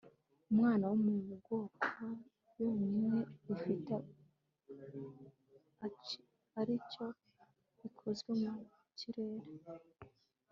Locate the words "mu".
1.03-1.11, 8.41-8.53